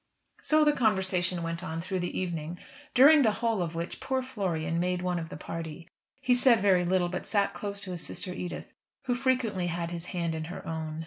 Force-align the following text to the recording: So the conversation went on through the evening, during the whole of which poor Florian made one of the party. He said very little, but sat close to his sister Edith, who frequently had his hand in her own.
So 0.41 0.65
the 0.65 0.73
conversation 0.73 1.43
went 1.43 1.63
on 1.63 1.79
through 1.79 1.99
the 1.99 2.19
evening, 2.19 2.57
during 2.95 3.21
the 3.21 3.33
whole 3.33 3.61
of 3.61 3.75
which 3.75 3.99
poor 3.99 4.23
Florian 4.23 4.79
made 4.79 5.03
one 5.03 5.19
of 5.19 5.29
the 5.29 5.37
party. 5.37 5.87
He 6.21 6.33
said 6.33 6.59
very 6.59 6.83
little, 6.83 7.07
but 7.07 7.27
sat 7.27 7.53
close 7.53 7.79
to 7.81 7.91
his 7.91 8.01
sister 8.03 8.33
Edith, 8.33 8.73
who 9.03 9.13
frequently 9.13 9.67
had 9.67 9.91
his 9.91 10.07
hand 10.07 10.33
in 10.33 10.45
her 10.45 10.67
own. 10.67 10.99